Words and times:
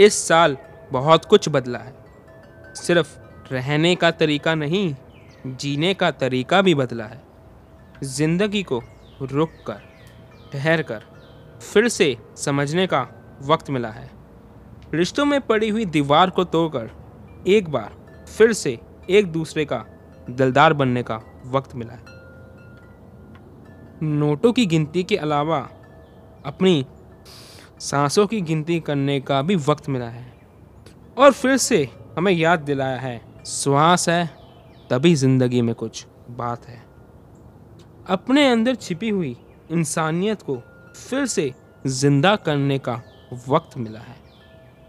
इस 0.00 0.14
साल 0.28 0.56
बहुत 0.92 1.24
कुछ 1.24 1.48
बदला 1.48 1.78
है। 1.78 1.94
सिर्फ़ 2.76 3.18
रहने 3.52 3.94
का 3.94 4.10
तरीका 4.10 4.54
नहीं, 4.54 4.94
जीने 5.46 5.92
का 5.94 6.10
तरीका 6.10 6.60
भी 6.62 6.74
बदला 6.74 7.04
है। 7.04 7.22
ज़िंदगी 8.04 8.62
को 8.62 8.82
रुक 9.22 9.50
कर 9.66 9.80
ठहर 10.52 10.82
कर 10.82 11.02
फिर 11.62 11.88
से 11.88 12.16
समझने 12.36 12.86
का 12.86 13.06
वक्त 13.42 13.70
मिला 13.70 13.88
है। 13.88 14.10
रिश्तों 14.94 15.24
में 15.24 15.40
पड़ी 15.40 15.68
हुई 15.68 15.84
दीवार 15.84 16.30
को 16.30 16.44
तोड़कर, 16.44 16.90
एक 17.46 17.68
बार 17.68 18.24
फिर 18.28 18.52
से 18.52 18.78
एक 19.10 19.32
दूसरे 19.32 19.64
का 19.64 19.84
दिलदार 20.30 20.72
बनने 20.72 21.02
का 21.02 21.20
वक्त 21.46 21.74
मिला 21.74 21.92
है। 21.92 22.04
नोटों 24.02 24.52
की 24.52 24.66
गिनती 24.66 25.02
के 25.02 25.16
अलावा 25.16 25.58
अपनी 26.46 26.84
सांसों 27.84 28.26
की 28.26 28.40
गिनती 28.40 28.78
करने 28.80 29.20
का 29.20 29.40
भी 29.42 29.56
वक्त 29.56 29.88
मिला 29.88 30.08
है। 30.08 30.32
और 31.18 31.32
फिर 31.32 31.56
से 31.56 31.88
हमें 32.16 32.32
याद 32.32 32.60
दिलाया 32.60 32.96
है, 32.96 33.20
श्वास 33.46 34.08
है, 34.08 34.26
तभी 34.90 35.14
ज़िंदगी 35.14 35.62
में 35.62 35.74
कुछ 35.74 36.06
बात 36.30 36.66
है। 36.66 36.82
अपने 38.08 38.46
अंदर 38.48 38.74
छिपी 38.74 39.08
हुई 39.08 39.36
इंसानियत 39.70 40.42
को 40.42 40.56
फिर 40.96 41.26
से 41.26 41.52
ज़िंदा 41.86 42.34
करने 42.36 42.78
का 42.78 43.00
वक्त 43.48 43.76
मिला 43.78 44.00
है। 44.00 44.16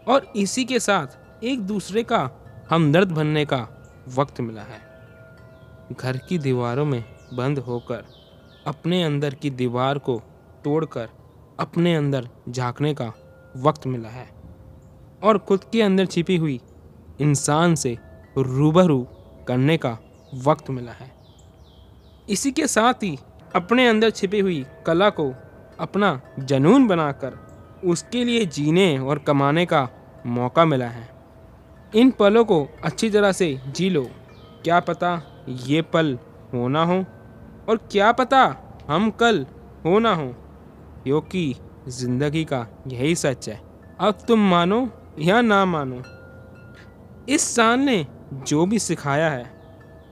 और 0.07 0.31
इसी 0.35 0.65
के 0.65 0.79
साथ 0.79 1.43
एक 1.43 1.61
दूसरे 1.61 2.03
का 2.03 2.29
हमदर्द 2.69 3.11
बनने 3.11 3.45
का 3.45 3.67
वक्त 4.17 4.41
मिला 4.41 4.61
है। 4.61 4.79
घर 5.91 6.17
की 6.17 6.37
दीवारों 6.37 6.85
में 6.85 7.03
बंद 7.33 7.59
होकर, 7.59 8.03
अपने 8.67 9.03
अंदर 9.03 9.33
की 9.33 9.49
दीवार 9.49 9.97
को 9.97 10.21
तोड़कर 10.63 11.09
अपने 11.59 11.95
अंदर 11.95 12.29
झांकने 12.49 12.93
का 12.93 13.13
वक्त 13.57 13.87
मिला 13.87 14.09
है। 14.09 14.27
और 15.23 15.37
खुद 15.37 15.63
के 15.63 15.81
अंदर 15.81 16.05
छिपी 16.05 16.37
हुई 16.37 16.59
इंसान 17.19 17.75
से 17.75 17.97
रूबरू 18.37 19.07
करने 19.47 19.77
का 19.77 19.97
वक्त 20.43 20.69
मिला 20.69 20.91
है। 20.91 21.11
इसी 22.29 22.51
के 22.51 22.67
साथ 22.67 22.93
ही 22.93 23.17
अपने 23.55 23.87
अंदर 23.87 24.09
छिपी 24.09 24.39
हुई 24.39 24.65
कला 24.85 25.09
को 25.09 25.33
अपना 25.79 26.21
जनून 26.39 26.87
बनाकर 26.87 27.37
उसके 27.85 28.23
लिए 28.23 28.45
जीने 28.45 28.99
और 28.99 29.19
कमाने 29.19 29.65
का 29.65 29.87
मौका 30.25 30.65
मिला 30.65 30.87
है। 30.87 31.09
इन 31.95 32.11
पलों 32.11 32.45
को 32.45 32.67
अच्छी 32.83 33.09
तरह 33.09 33.31
से 33.31 33.61
जी 33.67 33.89
लो। 33.89 34.05
क्या 34.63 34.79
पता 34.79 35.21
ये 35.49 35.81
पल 35.81 36.17
होना 36.53 36.83
हो 36.85 37.03
और 37.69 37.77
क्या 37.91 38.11
पता 38.11 38.55
हम 38.89 39.09
कल 39.09 39.45
होना 39.85 40.13
हो। 40.15 40.33
क्योंकि 41.05 41.55
ज़िंदगी 41.89 42.43
का 42.45 42.65
यही 42.87 43.15
सच 43.15 43.49
है। 43.49 43.59
अब 43.99 44.17
तुम 44.27 44.39
मानो 44.49 44.87
या 45.19 45.41
ना 45.41 45.63
मानो, 45.65 46.01
इस 47.29 47.41
साल 47.55 47.79
ने 47.79 48.05
जो 48.31 48.65
भी 48.65 48.79
सिखाया 48.79 49.29
है, 49.29 49.45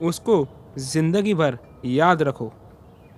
उसको 0.02 0.46
ज़िंदगी 0.78 1.34
भर 1.34 1.58
याद 1.86 2.22
रखो। 2.22 2.52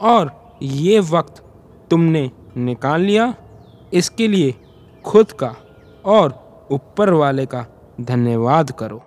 और 0.01 0.31
ये 0.63 0.99
वक्त 1.01 1.43
तुमने 1.91 2.31
निकाल 2.59 3.01
लिया 3.01 3.35
इसके 3.93 4.29
लिए 4.29 4.55
खुद 5.05 5.33
का 5.33 5.55
और 6.05 6.69
ऊपर 6.71 7.11
वाले 7.13 7.47
का 7.47 7.65
धन्यवाद 8.01 8.71
करो। 8.71 9.03